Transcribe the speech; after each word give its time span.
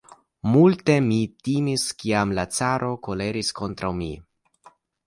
Multe 0.53 0.95
mi 1.09 1.19
timis, 1.49 1.85
kiam 2.01 2.35
la 2.41 2.47
caro 2.57 2.91
koleris 3.09 3.57
kontraŭ 3.63 3.97
mi! 4.05 4.15